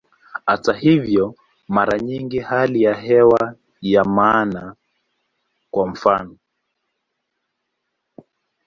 Hata 0.47 0.73
hivyo, 0.73 1.35
mara 1.67 1.99
nyingi 1.99 2.39
hali 2.39 2.81
ya 2.83 2.93
hewa 2.95 3.55
ni 3.81 3.91
ya 3.91 4.03
maana, 4.03 4.75
kwa 5.71 5.87
mfano. 5.87 6.37